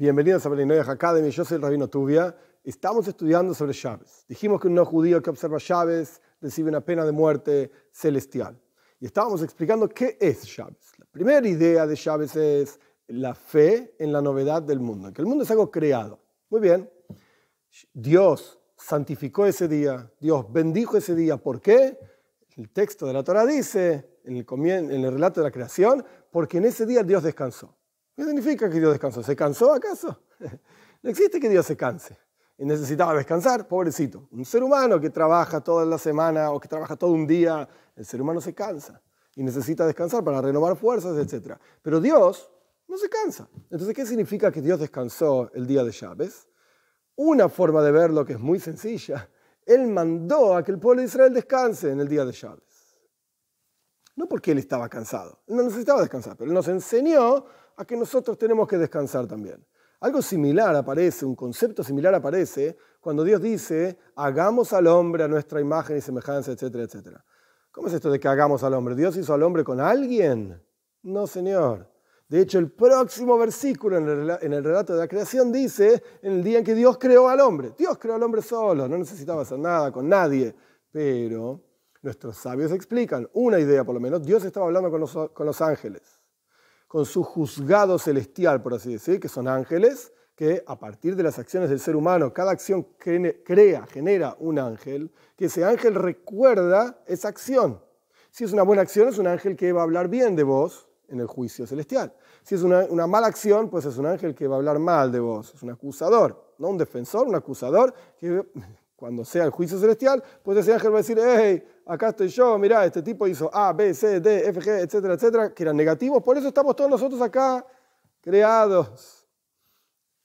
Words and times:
Bienvenidos 0.00 0.46
a 0.46 0.48
Berlinoyah 0.48 0.88
Academy, 0.88 1.28
yo 1.28 1.44
soy 1.44 1.56
el 1.56 1.62
Rabino 1.62 1.88
Tubia. 1.88 2.32
Estamos 2.62 3.08
estudiando 3.08 3.52
sobre 3.52 3.74
Chávez. 3.74 4.24
Dijimos 4.28 4.60
que 4.60 4.68
un 4.68 4.74
no 4.74 4.84
judío 4.84 5.20
que 5.20 5.28
observa 5.28 5.58
Chávez 5.58 6.22
recibe 6.40 6.68
una 6.68 6.80
pena 6.80 7.04
de 7.04 7.10
muerte 7.10 7.72
celestial. 7.90 8.56
Y 9.00 9.06
estábamos 9.06 9.42
explicando 9.42 9.88
qué 9.88 10.16
es 10.20 10.46
Chávez. 10.46 10.92
La 10.98 11.04
primera 11.06 11.48
idea 11.48 11.84
de 11.84 11.96
Chávez 11.96 12.36
es 12.36 12.78
la 13.08 13.34
fe 13.34 13.96
en 13.98 14.12
la 14.12 14.22
novedad 14.22 14.62
del 14.62 14.78
mundo, 14.78 15.12
que 15.12 15.20
el 15.20 15.26
mundo 15.26 15.42
es 15.42 15.50
algo 15.50 15.68
creado. 15.68 16.20
Muy 16.48 16.60
bien. 16.60 16.88
Dios 17.92 18.60
santificó 18.76 19.46
ese 19.46 19.66
día, 19.66 20.08
Dios 20.20 20.46
bendijo 20.52 20.96
ese 20.96 21.16
día. 21.16 21.38
¿Por 21.38 21.60
qué? 21.60 21.98
El 22.56 22.70
texto 22.70 23.04
de 23.04 23.14
la 23.14 23.24
Torah 23.24 23.44
dice, 23.44 24.20
en 24.22 24.36
en 24.36 25.04
el 25.04 25.12
relato 25.12 25.40
de 25.40 25.48
la 25.48 25.50
creación, 25.50 26.04
porque 26.30 26.58
en 26.58 26.66
ese 26.66 26.86
día 26.86 27.02
Dios 27.02 27.24
descansó. 27.24 27.74
¿Qué 28.18 28.24
significa 28.24 28.68
que 28.68 28.80
Dios 28.80 28.90
descansó? 28.90 29.22
¿Se 29.22 29.36
cansó 29.36 29.72
acaso? 29.72 30.24
No 31.00 31.10
existe 31.10 31.38
que 31.38 31.48
Dios 31.48 31.64
se 31.64 31.76
canse. 31.76 32.18
Y 32.58 32.64
necesitaba 32.64 33.14
descansar, 33.14 33.68
pobrecito. 33.68 34.26
Un 34.32 34.44
ser 34.44 34.64
humano 34.64 34.98
que 34.98 35.10
trabaja 35.10 35.60
toda 35.60 35.86
la 35.86 35.96
semana 35.96 36.50
o 36.50 36.58
que 36.58 36.66
trabaja 36.66 36.96
todo 36.96 37.12
un 37.12 37.24
día, 37.24 37.68
el 37.94 38.04
ser 38.04 38.20
humano 38.20 38.40
se 38.40 38.52
cansa 38.52 39.00
y 39.36 39.44
necesita 39.44 39.86
descansar 39.86 40.24
para 40.24 40.40
renovar 40.42 40.76
fuerzas, 40.76 41.16
etc. 41.16 41.52
Pero 41.80 42.00
Dios 42.00 42.50
no 42.88 42.98
se 42.98 43.08
cansa. 43.08 43.48
Entonces, 43.70 43.94
¿qué 43.94 44.04
significa 44.04 44.50
que 44.50 44.60
Dios 44.60 44.80
descansó 44.80 45.52
el 45.54 45.68
día 45.68 45.84
de 45.84 45.92
Chávez? 45.92 46.48
Una 47.14 47.48
forma 47.48 47.80
de 47.82 47.92
verlo 47.92 48.24
que 48.24 48.32
es 48.32 48.40
muy 48.40 48.58
sencilla. 48.58 49.30
Él 49.64 49.86
mandó 49.86 50.56
a 50.56 50.64
que 50.64 50.72
el 50.72 50.80
pueblo 50.80 51.02
de 51.02 51.06
Israel 51.06 51.32
descanse 51.32 51.92
en 51.92 52.00
el 52.00 52.08
día 52.08 52.24
de 52.24 52.32
Chávez. 52.32 52.98
No 54.16 54.26
porque 54.26 54.50
él 54.50 54.58
estaba 54.58 54.88
cansado, 54.88 55.44
él 55.46 55.54
no 55.54 55.62
necesitaba 55.62 56.00
descansar, 56.00 56.36
pero 56.36 56.50
él 56.50 56.54
nos 56.54 56.66
enseñó 56.66 57.44
a 57.78 57.84
que 57.84 57.96
nosotros 57.96 58.36
tenemos 58.36 58.66
que 58.66 58.76
descansar 58.76 59.26
también. 59.26 59.64
Algo 60.00 60.20
similar 60.20 60.74
aparece, 60.74 61.24
un 61.24 61.36
concepto 61.36 61.82
similar 61.82 62.14
aparece 62.14 62.76
cuando 63.00 63.22
Dios 63.22 63.40
dice, 63.40 63.98
hagamos 64.16 64.72
al 64.72 64.88
hombre 64.88 65.24
a 65.24 65.28
nuestra 65.28 65.60
imagen 65.60 65.96
y 65.96 66.00
semejanza, 66.00 66.52
etcétera, 66.52 66.84
etcétera. 66.84 67.24
¿Cómo 67.70 67.86
es 67.86 67.94
esto 67.94 68.10
de 68.10 68.18
que 68.18 68.26
hagamos 68.26 68.64
al 68.64 68.74
hombre? 68.74 68.96
¿Dios 68.96 69.16
hizo 69.16 69.32
al 69.32 69.44
hombre 69.44 69.62
con 69.62 69.80
alguien? 69.80 70.60
No, 71.02 71.26
Señor. 71.26 71.88
De 72.28 72.40
hecho, 72.40 72.58
el 72.58 72.70
próximo 72.70 73.38
versículo 73.38 73.96
en 73.96 74.52
el 74.52 74.64
relato 74.64 74.94
de 74.94 74.98
la 74.98 75.08
creación 75.08 75.52
dice, 75.52 76.02
en 76.20 76.32
el 76.32 76.44
día 76.44 76.58
en 76.58 76.64
que 76.64 76.74
Dios 76.74 76.98
creó 76.98 77.28
al 77.28 77.40
hombre. 77.40 77.72
Dios 77.78 77.96
creó 77.96 78.16
al 78.16 78.22
hombre 78.22 78.42
solo, 78.42 78.88
no 78.88 78.98
necesitaba 78.98 79.42
hacer 79.42 79.58
nada 79.58 79.92
con 79.92 80.08
nadie. 80.08 80.54
Pero 80.90 81.60
nuestros 82.02 82.36
sabios 82.36 82.72
explican, 82.72 83.28
una 83.34 83.60
idea 83.60 83.84
por 83.84 83.94
lo 83.94 84.00
menos, 84.00 84.22
Dios 84.24 84.44
estaba 84.44 84.66
hablando 84.66 84.90
con 84.90 85.00
los, 85.00 85.30
con 85.30 85.46
los 85.46 85.60
ángeles 85.60 86.18
con 86.88 87.04
su 87.04 87.22
juzgado 87.22 87.98
celestial, 87.98 88.62
por 88.62 88.74
así 88.74 88.92
decir, 88.92 89.20
que 89.20 89.28
son 89.28 89.46
ángeles, 89.46 90.12
que 90.34 90.62
a 90.66 90.78
partir 90.78 91.14
de 91.16 91.22
las 91.22 91.38
acciones 91.38 91.68
del 91.68 91.80
ser 91.80 91.96
humano, 91.96 92.32
cada 92.32 92.50
acción 92.50 92.86
crea, 92.96 93.86
genera 93.86 94.36
un 94.38 94.58
ángel, 94.58 95.12
que 95.36 95.46
ese 95.46 95.64
ángel 95.64 95.94
recuerda 95.94 97.02
esa 97.06 97.28
acción. 97.28 97.82
Si 98.30 98.44
es 98.44 98.52
una 98.52 98.62
buena 98.62 98.82
acción, 98.82 99.08
es 99.08 99.18
un 99.18 99.26
ángel 99.26 99.56
que 99.56 99.72
va 99.72 99.80
a 99.80 99.84
hablar 99.84 100.08
bien 100.08 100.34
de 100.34 100.44
vos 100.44 100.88
en 101.08 101.20
el 101.20 101.26
juicio 101.26 101.66
celestial. 101.66 102.14
Si 102.42 102.54
es 102.54 102.62
una, 102.62 102.84
una 102.84 103.06
mala 103.06 103.26
acción, 103.26 103.68
pues 103.68 103.84
es 103.84 103.98
un 103.98 104.06
ángel 104.06 104.34
que 104.34 104.46
va 104.46 104.54
a 104.54 104.58
hablar 104.58 104.78
mal 104.78 105.10
de 105.10 105.20
vos, 105.20 105.52
es 105.54 105.62
un 105.62 105.70
acusador, 105.70 106.54
no 106.58 106.68
un 106.68 106.78
defensor, 106.78 107.26
un 107.26 107.34
acusador 107.34 107.92
que 108.16 108.46
cuando 108.98 109.24
sea 109.24 109.44
el 109.44 109.50
juicio 109.50 109.78
celestial, 109.78 110.20
pues 110.42 110.58
ese 110.58 110.74
ángel 110.74 110.90
va 110.90 110.96
a 110.96 111.02
decir, 111.02 111.16
hey, 111.24 111.64
acá 111.86 112.08
estoy 112.08 112.26
yo, 112.26 112.58
mirá, 112.58 112.84
este 112.84 113.00
tipo 113.00 113.28
hizo 113.28 113.48
A, 113.54 113.72
B, 113.72 113.94
C, 113.94 114.18
D, 114.18 114.48
F, 114.48 114.60
G, 114.60 114.80
etcétera, 114.80 115.14
etcétera, 115.14 115.54
que 115.54 115.62
eran 115.62 115.76
negativos, 115.76 116.20
por 116.20 116.36
eso 116.36 116.48
estamos 116.48 116.74
todos 116.74 116.90
nosotros 116.90 117.22
acá 117.22 117.64
creados. 118.20 119.24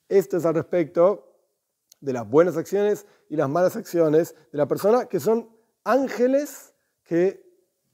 Esto 0.10 0.38
es 0.38 0.46
al 0.48 0.56
respecto 0.56 1.36
de 2.02 2.14
las 2.14 2.28
buenas 2.28 2.58
acciones 2.58 3.06
y 3.30 3.36
las 3.36 3.48
malas 3.48 3.76
acciones 3.76 4.34
de 4.52 4.58
la 4.58 4.68
persona, 4.68 5.06
que 5.06 5.20
son 5.20 5.56
ángeles 5.84 6.74
que 7.04 7.46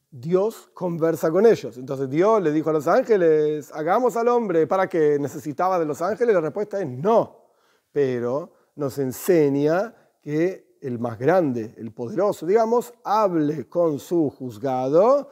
Dios 0.10 0.72
conversa 0.74 1.30
con 1.30 1.46
ellos. 1.46 1.78
Entonces 1.78 2.10
Dios 2.10 2.42
le 2.42 2.54
dijo 2.54 2.70
a 2.70 2.74
los 2.74 2.88
ángeles, 2.88 3.70
hagamos 3.74 4.16
al 4.16 4.30
hombre 4.30 4.66
para 4.66 4.88
que 4.88 5.20
necesitaba 5.20 5.78
de 5.78 5.86
los 5.86 6.02
ángeles, 6.02 6.34
la 6.34 6.40
respuesta 6.40 6.80
es 6.80 6.88
no, 6.88 7.52
pero 7.92 8.54
nos 8.76 8.98
enseña 8.98 9.94
que 10.22 10.69
el 10.82 11.00
más 11.00 11.18
grande, 11.20 11.74
el 11.78 11.92
poderoso, 11.92 12.46
digamos, 12.46 12.94
hable 13.04 13.68
con 13.68 14.00
su 14.00 14.30
juzgado 14.30 15.32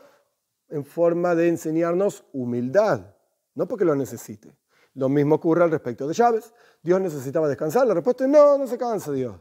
en 0.70 0.84
forma 0.84 1.36
de 1.36 1.48
enseñarnos 1.48 2.26
humildad, 2.34 3.16
no 3.56 3.68
porque 3.68 3.86
lo 3.86 3.96
necesite. 3.96 4.58
Lo 4.94 5.10
mismo 5.10 5.36
ocurre 5.36 5.64
al 5.64 5.72
respecto 5.72 6.08
de 6.08 6.16
Chávez. 6.16 6.52
Dios 6.82 7.00
necesitaba 7.00 7.48
descansar. 7.48 7.86
La 7.86 7.94
respuesta 7.94 8.24
es 8.24 8.30
no, 8.32 8.58
no 8.58 8.66
se 8.66 8.80
cansa 8.80 9.12
Dios. 9.12 9.36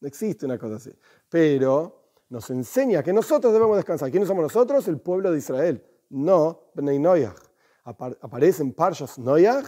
No 0.00 0.06
existe 0.06 0.44
una 0.44 0.58
cosa 0.58 0.76
así. 0.76 0.92
Pero 1.30 2.12
nos 2.28 2.50
enseña 2.50 3.02
que 3.02 3.12
nosotros 3.12 3.54
debemos 3.54 3.76
descansar. 3.76 4.10
¿Quiénes 4.10 4.28
somos 4.28 4.42
nosotros? 4.42 4.86
El 4.88 5.00
pueblo 5.00 5.32
de 5.32 5.38
Israel. 5.38 5.82
No 6.10 6.70
Bnei 6.74 6.98
Noyach. 6.98 7.38
Aparece 7.84 8.62
en 8.62 8.74
Parshas 8.74 9.18
Noyach 9.18 9.66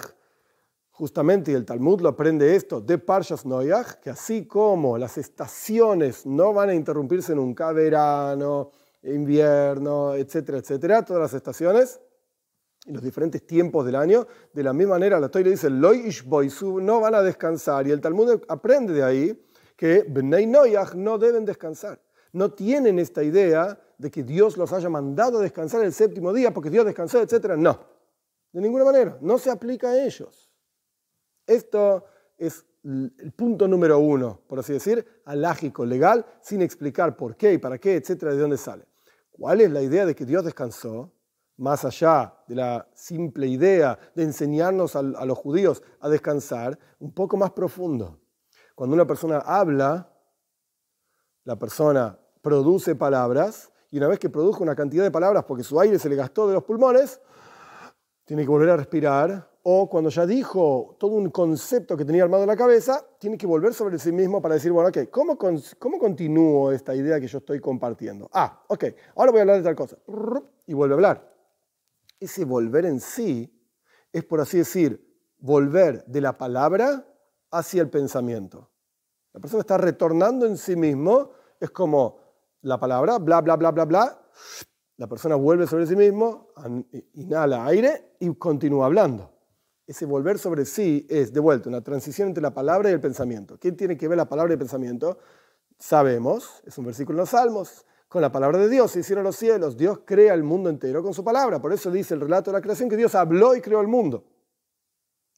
Justamente, 0.98 1.52
y 1.52 1.54
el 1.54 1.64
Talmud 1.64 2.00
lo 2.00 2.08
aprende 2.08 2.56
esto 2.56 2.80
de 2.80 2.98
Parshas 2.98 3.46
Noyach, 3.46 4.00
que 4.00 4.10
así 4.10 4.46
como 4.46 4.98
las 4.98 5.16
estaciones 5.16 6.26
no 6.26 6.52
van 6.52 6.70
a 6.70 6.74
interrumpirse 6.74 7.36
nunca, 7.36 7.70
verano, 7.70 8.72
invierno, 9.04 10.14
etcétera, 10.14 10.58
etcétera, 10.58 11.04
todas 11.04 11.22
las 11.22 11.34
estaciones 11.34 12.00
y 12.84 12.92
los 12.92 13.00
diferentes 13.00 13.46
tiempos 13.46 13.86
del 13.86 13.94
año, 13.94 14.26
de 14.52 14.64
la 14.64 14.72
misma 14.72 14.94
manera 14.94 15.20
la 15.20 15.28
Torah 15.28 15.48
dice, 15.48 15.70
Loi 15.70 16.10
Boisu, 16.26 16.80
no 16.80 16.98
van 16.98 17.14
a 17.14 17.22
descansar. 17.22 17.86
Y 17.86 17.92
el 17.92 18.00
Talmud 18.00 18.42
aprende 18.48 18.92
de 18.92 19.04
ahí 19.04 19.46
que 19.76 20.02
Bnei 20.02 20.48
Noyach 20.48 20.94
no 20.94 21.16
deben 21.16 21.44
descansar. 21.44 22.02
No 22.32 22.50
tienen 22.50 22.98
esta 22.98 23.22
idea 23.22 23.78
de 23.98 24.10
que 24.10 24.24
Dios 24.24 24.56
los 24.56 24.72
haya 24.72 24.88
mandado 24.88 25.38
a 25.38 25.42
descansar 25.42 25.84
el 25.84 25.92
séptimo 25.92 26.32
día 26.32 26.52
porque 26.52 26.70
Dios 26.70 26.84
descansó, 26.84 27.22
etcétera. 27.22 27.56
No, 27.56 27.78
de 28.50 28.60
ninguna 28.60 28.84
manera, 28.84 29.16
no 29.20 29.38
se 29.38 29.48
aplica 29.48 29.90
a 29.90 30.04
ellos. 30.04 30.47
Esto 31.48 32.04
es 32.36 32.66
el 32.84 33.32
punto 33.34 33.66
número 33.66 33.98
uno, 33.98 34.42
por 34.46 34.58
así 34.58 34.74
decir, 34.74 35.22
alágico, 35.24 35.84
legal, 35.86 36.26
sin 36.42 36.60
explicar 36.60 37.16
por 37.16 37.36
qué 37.36 37.54
y 37.54 37.58
para 37.58 37.78
qué, 37.78 37.96
etcétera, 37.96 38.32
de 38.32 38.38
dónde 38.38 38.58
sale. 38.58 38.86
¿Cuál 39.30 39.62
es 39.62 39.70
la 39.70 39.80
idea 39.80 40.04
de 40.04 40.14
que 40.14 40.26
Dios 40.26 40.44
descansó? 40.44 41.10
Más 41.56 41.86
allá 41.86 42.34
de 42.46 42.54
la 42.54 42.86
simple 42.94 43.46
idea 43.46 43.98
de 44.14 44.24
enseñarnos 44.24 44.94
a, 44.94 44.98
a 44.98 45.24
los 45.24 45.38
judíos 45.38 45.82
a 46.00 46.08
descansar, 46.10 46.78
un 46.98 47.12
poco 47.12 47.38
más 47.38 47.50
profundo. 47.52 48.20
Cuando 48.74 48.94
una 48.94 49.06
persona 49.06 49.38
habla, 49.38 50.12
la 51.44 51.56
persona 51.56 52.18
produce 52.42 52.94
palabras 52.94 53.72
y 53.90 53.96
una 53.96 54.08
vez 54.08 54.18
que 54.18 54.28
produjo 54.28 54.62
una 54.62 54.76
cantidad 54.76 55.02
de 55.02 55.10
palabras 55.10 55.44
porque 55.44 55.64
su 55.64 55.80
aire 55.80 55.98
se 55.98 56.10
le 56.10 56.14
gastó 56.14 56.46
de 56.46 56.52
los 56.54 56.64
pulmones, 56.64 57.22
tiene 58.26 58.42
que 58.42 58.48
volver 58.50 58.68
a 58.68 58.76
respirar 58.76 59.50
o 59.70 59.86
cuando 59.86 60.08
ya 60.08 60.24
dijo 60.24 60.96
todo 60.98 61.10
un 61.10 61.28
concepto 61.28 61.94
que 61.94 62.06
tenía 62.06 62.22
armado 62.22 62.42
en 62.42 62.48
la 62.48 62.56
cabeza, 62.56 63.04
tiene 63.18 63.36
que 63.36 63.46
volver 63.46 63.74
sobre 63.74 63.98
sí 63.98 64.10
mismo 64.12 64.40
para 64.40 64.54
decir, 64.54 64.72
bueno, 64.72 64.88
ok, 64.88 65.10
¿cómo, 65.10 65.36
¿cómo 65.36 65.98
continúo 65.98 66.72
esta 66.72 66.94
idea 66.94 67.20
que 67.20 67.26
yo 67.26 67.36
estoy 67.36 67.60
compartiendo? 67.60 68.30
Ah, 68.32 68.62
ok, 68.68 68.84
ahora 69.16 69.30
voy 69.30 69.40
a 69.40 69.42
hablar 69.42 69.56
de 69.58 69.64
tal 69.64 69.76
cosa. 69.76 69.98
Y 70.66 70.72
vuelve 70.72 70.94
a 70.94 70.96
hablar. 70.96 71.34
Ese 72.18 72.46
volver 72.46 72.86
en 72.86 72.98
sí 72.98 73.54
es, 74.10 74.24
por 74.24 74.40
así 74.40 74.56
decir, 74.56 75.06
volver 75.36 76.02
de 76.06 76.22
la 76.22 76.38
palabra 76.38 77.06
hacia 77.50 77.82
el 77.82 77.90
pensamiento. 77.90 78.70
La 79.34 79.40
persona 79.40 79.60
está 79.60 79.76
retornando 79.76 80.46
en 80.46 80.56
sí 80.56 80.76
mismo, 80.76 81.32
es 81.60 81.68
como 81.68 82.20
la 82.62 82.80
palabra, 82.80 83.18
bla, 83.18 83.42
bla, 83.42 83.56
bla, 83.56 83.70
bla, 83.70 83.84
bla, 83.84 84.22
la 84.96 85.06
persona 85.06 85.34
vuelve 85.34 85.66
sobre 85.66 85.86
sí 85.86 85.94
mismo, 85.94 86.48
inhala 87.12 87.66
aire 87.66 88.14
y 88.18 88.34
continúa 88.34 88.86
hablando 88.86 89.36
ese 89.88 90.04
volver 90.04 90.38
sobre 90.38 90.66
sí 90.66 91.06
es, 91.08 91.32
de 91.32 91.40
vuelta, 91.40 91.70
una 91.70 91.80
transición 91.80 92.28
entre 92.28 92.42
la 92.42 92.52
palabra 92.52 92.90
y 92.90 92.92
el 92.92 93.00
pensamiento. 93.00 93.58
¿Qué 93.58 93.72
tiene 93.72 93.96
que 93.96 94.06
ver 94.06 94.18
la 94.18 94.28
palabra 94.28 94.52
y 94.52 94.54
el 94.54 94.58
pensamiento? 94.58 95.18
Sabemos, 95.78 96.62
es 96.66 96.76
un 96.76 96.84
versículo 96.84 97.16
en 97.16 97.20
los 97.20 97.30
Salmos, 97.30 97.86
con 98.06 98.20
la 98.20 98.30
palabra 98.30 98.58
de 98.58 98.68
Dios 98.68 98.90
se 98.90 99.00
hicieron 99.00 99.24
los 99.24 99.36
cielos, 99.36 99.78
Dios 99.78 100.00
crea 100.04 100.34
el 100.34 100.42
mundo 100.42 100.68
entero 100.68 101.02
con 101.02 101.14
su 101.14 101.24
palabra. 101.24 101.58
Por 101.58 101.72
eso 101.72 101.90
dice 101.90 102.12
el 102.12 102.20
relato 102.20 102.50
de 102.50 102.58
la 102.58 102.62
creación 102.62 102.90
que 102.90 102.98
Dios 102.98 103.14
habló 103.14 103.56
y 103.56 103.62
creó 103.62 103.80
el 103.80 103.88
mundo. 103.88 104.24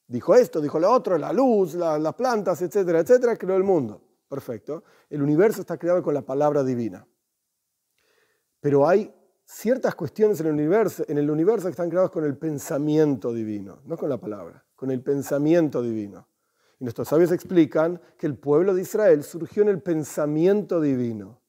Dijo 0.09 0.35
esto, 0.35 0.61
dijo 0.61 0.81
lo 0.81 0.91
otro, 0.91 1.17
la 1.17 1.33
luz, 1.33 1.75
las 1.75 2.15
plantas, 2.15 2.61
etcétera, 2.61 2.99
etcétera, 2.99 3.37
creó 3.37 3.57
el 3.57 3.63
mundo. 3.63 4.03
Perfecto. 4.29 4.83
El 5.09 5.23
universo 5.23 5.61
está 5.61 5.79
creado 5.79 6.03
con 6.03 6.13
la 6.13 6.23
palabra 6.23 6.65
divina. 6.65 7.07
Pero 8.61 8.89
hay 8.89 9.15
ciertas 9.51 9.97
cuestiones 9.97 10.41
en 10.41 10.47
el, 10.47 10.53
universo, 10.53 11.05
en 11.09 11.19
el 11.19 11.29
universo 11.29 11.67
que 11.67 11.73
están 11.73 11.91
creadas 11.91 12.11
con 12.11 12.25
el 12.25 12.37
pensamiento 12.37 13.33
divino, 13.33 13.81
no 13.85 13.97
con 13.97 14.09
la 14.09 14.17
palabra, 14.17 14.65
con 14.77 14.93
el 14.93 15.03
pensamiento 15.03 15.83
divino. 15.83 16.29
Y 16.79 16.85
nuestros 16.85 17.09
sabios 17.09 17.33
explican 17.33 18.01
que 18.17 18.29
el 18.29 18.37
pueblo 18.37 18.75
de 18.75 18.83
Israel 18.83 19.25
surgió 19.25 19.65
en 19.65 19.71
el 19.71 19.83
pensamiento 19.83 20.81
divino. 20.81 21.41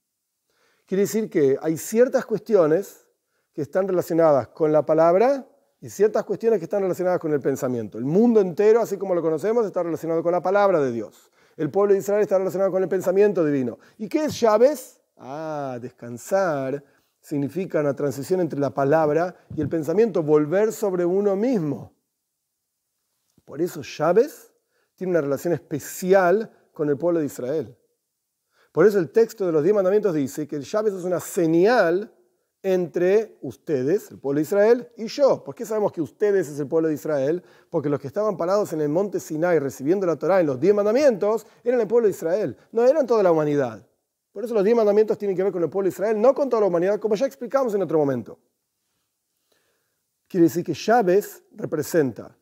Quiere 0.87 1.03
decir 1.03 1.29
que 1.29 1.57
hay 1.61 1.77
ciertas 1.77 2.25
cuestiones 2.25 3.05
que 3.53 3.61
están 3.61 3.87
relacionadas 3.87 4.47
con 4.47 4.71
la 4.71 4.83
palabra 4.83 5.47
y 5.79 5.89
ciertas 5.89 6.23
cuestiones 6.23 6.57
que 6.57 6.65
están 6.65 6.81
relacionadas 6.81 7.19
con 7.19 7.31
el 7.33 7.39
pensamiento. 7.39 7.99
El 7.99 8.05
mundo 8.05 8.41
entero, 8.41 8.81
así 8.81 8.97
como 8.97 9.13
lo 9.13 9.21
conocemos, 9.21 9.65
está 9.65 9.83
relacionado 9.83 10.23
con 10.23 10.31
la 10.31 10.41
palabra 10.41 10.79
de 10.81 10.91
Dios. 10.91 11.31
El 11.55 11.69
pueblo 11.69 11.93
de 11.93 11.99
Israel 11.99 12.21
está 12.21 12.39
relacionado 12.39 12.71
con 12.71 12.81
el 12.81 12.89
pensamiento 12.89 13.45
divino. 13.45 13.77
¿Y 13.99 14.09
qué 14.09 14.25
es 14.25 14.39
llaves? 14.39 14.99
Ah, 15.17 15.77
descansar 15.79 16.83
significa 17.21 17.79
una 17.79 17.95
transición 17.95 18.41
entre 18.41 18.59
la 18.59 18.73
palabra 18.73 19.35
y 19.55 19.61
el 19.61 19.69
pensamiento, 19.69 20.23
volver 20.23 20.73
sobre 20.73 21.05
uno 21.05 21.35
mismo. 21.35 21.93
Por 23.45 23.61
eso 23.61 23.81
llaves 23.81 24.51
tiene 24.95 25.11
una 25.11 25.21
relación 25.21 25.53
especial 25.53 26.51
con 26.73 26.89
el 26.89 26.97
pueblo 26.97 27.19
de 27.19 27.27
Israel. 27.27 27.77
Por 28.71 28.85
eso 28.85 28.99
el 28.99 29.11
texto 29.11 29.45
de 29.45 29.51
los 29.51 29.63
diez 29.63 29.75
mandamientos 29.75 30.13
dice 30.13 30.47
que 30.47 30.55
el 30.55 30.63
llaves 30.63 30.93
es 30.93 31.03
una 31.03 31.19
señal 31.19 32.13
entre 32.63 33.37
ustedes, 33.41 34.11
el 34.11 34.19
pueblo 34.19 34.37
de 34.37 34.43
Israel, 34.43 34.89
y 34.95 35.07
yo. 35.07 35.43
¿Por 35.43 35.55
qué 35.55 35.65
sabemos 35.65 35.91
que 35.91 36.01
ustedes 36.01 36.47
es 36.47 36.59
el 36.59 36.67
pueblo 36.67 36.87
de 36.87 36.93
Israel? 36.93 37.43
Porque 37.69 37.89
los 37.89 37.99
que 37.99 38.07
estaban 38.07 38.37
parados 38.37 38.71
en 38.73 38.81
el 38.81 38.89
monte 38.89 39.19
Sinai 39.19 39.59
recibiendo 39.59 40.05
la 40.05 40.15
Torá 40.15 40.39
en 40.39 40.45
los 40.45 40.59
diez 40.59 40.73
mandamientos 40.73 41.47
eran 41.63 41.81
el 41.81 41.87
pueblo 41.87 42.07
de 42.07 42.11
Israel, 42.11 42.57
no 42.71 42.85
eran 42.85 43.07
toda 43.07 43.23
la 43.23 43.31
humanidad. 43.31 43.85
Por 44.31 44.45
eso 44.45 44.53
los 44.53 44.63
diez 44.63 44.75
mandamientos 44.75 45.17
tienen 45.17 45.35
que 45.35 45.43
ver 45.43 45.51
con 45.51 45.61
el 45.63 45.69
pueblo 45.69 45.89
de 45.89 45.93
Israel, 45.93 46.19
no 46.19 46.33
con 46.33 46.49
toda 46.49 46.61
la 46.61 46.67
humanidad, 46.67 46.99
como 46.99 47.15
ya 47.15 47.25
explicamos 47.25 47.73
en 47.73 47.81
otro 47.81 47.97
momento. 47.97 48.39
Quiere 50.27 50.45
decir 50.45 50.63
que 50.63 50.73
Chávez 50.73 51.43
representa 51.51 52.37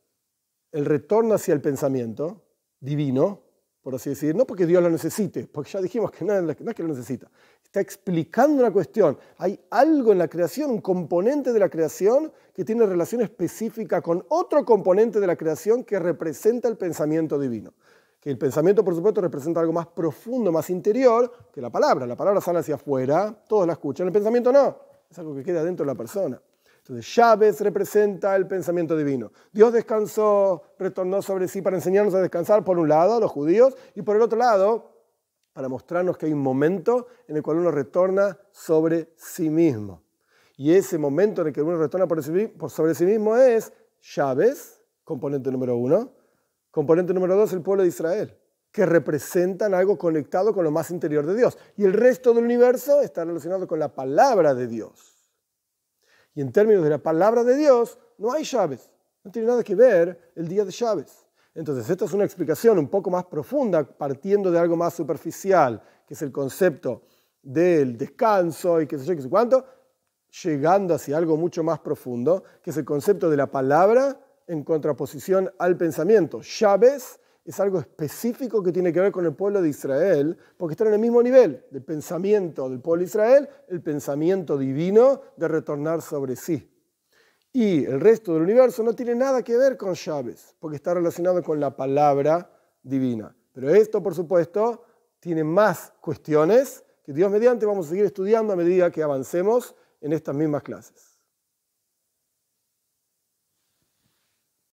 el 0.72 0.86
retorno 0.86 1.34
hacia 1.34 1.54
el 1.54 1.62
pensamiento 1.62 2.44
divino, 2.80 3.42
por 3.82 3.96
así 3.96 4.12
decir, 4.12 4.36
no 4.36 4.46
porque 4.46 4.68
Dios 4.68 4.84
lo 4.84 4.90
necesite, 4.90 5.48
porque 5.48 5.72
ya 5.72 5.82
dijimos 5.82 6.12
que 6.12 6.24
no, 6.24 6.34
es 6.52 6.56
que 6.76 6.84
lo 6.84 6.90
necesita, 6.90 7.32
está 7.64 7.80
explicando 7.82 8.62
una 8.62 8.72
cuestión. 8.72 9.18
Hay 9.38 9.60
algo 9.72 10.12
en 10.12 10.20
la 10.20 10.28
creación, 10.28 10.70
un 10.70 10.82
componente 10.82 11.52
de 11.52 11.60
la 11.60 11.70
creación 11.70 12.32
que 12.54 12.64
tiene 12.64 12.86
relación 12.86 13.22
específica 13.22 14.02
con 14.02 14.24
otro 14.30 14.64
componente 14.64 15.20
de 15.20 15.26
la 15.26 15.36
creación 15.36 15.84
que 15.84 15.98
representa 15.98 16.68
el 16.68 16.78
pensamiento 16.78 17.40
divino. 17.40 17.74
Que 18.20 18.30
el 18.30 18.38
pensamiento, 18.38 18.84
por 18.84 18.96
supuesto, 18.96 19.22
representa 19.22 19.62
algo 19.62 19.72
más 19.72 19.88
profundo, 19.88 20.52
más 20.52 20.70
interior 20.70 21.32
que 21.54 21.62
la 21.62 21.70
palabra. 21.70 22.06
La 22.06 22.18
palabra 22.18 22.42
sale 22.42 22.60
hacia 22.60 22.76
afuera, 22.76 23.34
todos 23.48 23.66
la 23.66 23.74
escuchan, 23.74 24.08
el 24.08 24.14
pensamiento 24.14 24.52
no, 24.52 24.78
es 25.10 25.18
algo 25.20 25.34
que 25.36 25.44
queda 25.44 25.64
dentro 25.64 25.86
de 25.86 25.92
la 25.92 25.98
persona. 25.98 26.42
Entonces, 26.80 27.16
llaves 27.16 27.62
representa 27.62 28.36
el 28.36 28.48
pensamiento 28.48 28.98
divino. 28.98 29.32
Dios 29.52 29.72
descansó, 29.72 30.64
retornó 30.80 31.22
sobre 31.22 31.48
sí 31.48 31.62
para 31.62 31.76
enseñarnos 31.78 32.16
a 32.16 32.22
descansar, 32.22 32.64
por 32.64 32.80
un 32.80 32.90
lado, 32.90 33.16
a 33.16 33.20
los 33.20 33.30
judíos, 33.30 33.76
y 33.94 34.02
por 34.02 34.16
el 34.16 34.24
otro 34.24 34.40
lado, 34.40 34.92
para 35.54 35.70
mostrarnos 35.70 36.18
que 36.18 36.26
hay 36.26 36.34
un 36.34 36.42
momento 36.42 37.08
en 37.28 37.38
el 37.38 37.44
cual 37.44 37.58
uno 37.58 37.70
retorna 37.70 38.40
sobre 38.52 39.14
sí 39.16 39.50
mismo. 39.50 40.02
Y 40.58 40.74
ese 40.74 40.98
momento 40.98 41.42
en 41.42 41.48
el 41.48 41.54
que 41.54 41.62
uno 41.62 41.78
retorna 41.78 42.08
por 42.08 42.24
sobre 42.72 42.96
sí 42.96 43.06
mismo 43.06 43.38
es 43.38 43.72
llaves, 44.02 44.82
componente 45.04 45.52
número 45.52 45.78
uno, 45.78 46.12
componente 46.72 47.14
número 47.14 47.36
dos, 47.36 47.54
el 47.54 47.62
pueblo 47.62 47.84
de 47.84 47.90
Israel, 47.90 48.38
que 48.72 48.86
representan 48.86 49.74
algo 49.74 49.98
conectado 49.98 50.54
con 50.54 50.64
lo 50.64 50.72
más 50.72 50.92
interior 50.92 51.26
de 51.26 51.36
Dios. 51.36 51.58
Y 51.76 51.86
el 51.86 51.94
resto 51.94 52.34
del 52.34 52.44
universo 52.44 53.02
está 53.02 53.26
relacionado 53.26 53.68
con 53.68 53.80
la 53.80 53.94
palabra 53.94 54.54
de 54.54 54.68
Dios. 54.68 55.16
Y 56.36 56.42
en 56.42 56.52
términos 56.52 56.84
de 56.84 56.92
la 56.92 57.00
palabra 57.00 57.44
de 57.44 57.56
Dios, 57.56 57.98
no 58.18 58.32
hay 58.32 58.44
llaves. 58.44 58.90
No 59.24 59.32
tiene 59.32 59.48
nada 59.48 59.64
que 59.64 59.76
ver 59.76 60.32
el 60.36 60.48
día 60.48 60.64
de 60.64 60.72
llaves. 60.72 61.26
Entonces, 61.56 61.90
esta 61.90 62.06
es 62.06 62.14
una 62.14 62.24
explicación 62.24 62.78
un 62.78 62.88
poco 62.88 63.10
más 63.10 63.26
profunda, 63.26 63.84
partiendo 63.84 64.52
de 64.52 64.60
algo 64.60 64.78
más 64.78 64.94
superficial, 64.94 65.82
que 66.08 66.14
es 66.14 66.22
el 66.22 66.32
concepto 66.32 67.02
del 67.42 67.98
descanso 67.98 68.80
y 68.82 68.88
qué 68.88 68.98
sé 68.98 69.06
yo, 69.06 69.16
qué 69.16 69.22
sé 69.24 69.30
cuánto, 69.30 69.66
llegando 70.44 70.94
hacia 70.94 71.18
algo 71.18 71.38
mucho 71.38 71.64
más 71.64 71.80
profundo, 71.80 72.44
que 72.62 72.70
es 72.70 72.78
el 72.78 72.86
concepto 72.86 73.30
de 73.30 73.38
la 73.38 73.48
palabra 73.48 74.20
en 74.50 74.64
contraposición 74.64 75.52
al 75.60 75.78
pensamiento. 75.78 76.42
Llaves 76.42 77.20
es 77.46 77.60
algo 77.60 77.80
específico 77.80 78.62
que 78.64 78.72
tiene 78.72 78.92
que 78.92 79.00
ver 79.00 79.12
con 79.12 79.26
el 79.26 79.34
pueblo 79.34 79.62
de 79.62 79.70
Israel, 79.70 80.36
porque 80.58 80.74
están 80.74 80.88
en 80.88 80.96
el 80.96 81.00
mismo 81.00 81.22
nivel 81.22 81.64
del 81.70 81.84
pensamiento 81.84 82.68
del 82.68 82.82
pueblo 82.82 83.02
de 83.02 83.08
Israel, 83.08 83.50
el 83.68 83.82
pensamiento 83.82 84.58
divino 84.58 85.22
de 85.38 85.48
retornar 85.48 86.02
sobre 86.02 86.36
sí. 86.36 86.68
Y 87.54 87.86
el 87.86 88.02
resto 88.02 88.34
del 88.34 88.44
universo 88.44 88.84
no 88.84 88.94
tiene 88.94 89.14
nada 89.16 89.44
que 89.44 89.56
ver 89.56 89.78
con 89.78 89.94
llaves, 89.94 90.56
porque 90.60 90.78
está 90.78 90.96
relacionado 90.96 91.44
con 91.44 91.60
la 91.60 91.76
palabra 91.76 92.52
divina. 92.82 93.36
Pero 93.54 93.70
esto, 93.70 94.02
por 94.02 94.16
supuesto, 94.16 94.84
tiene 95.20 95.44
más 95.44 95.94
cuestiones 96.02 96.84
que 97.04 97.14
Dios 97.14 97.32
mediante 97.32 97.68
vamos 97.68 97.86
a 97.86 97.90
seguir 97.90 98.06
estudiando 98.06 98.54
a 98.54 98.56
medida 98.56 98.92
que 98.92 99.04
avancemos 99.04 99.76
en 100.02 100.14
estas 100.14 100.36
mismas 100.36 100.64
clases. 100.64 101.09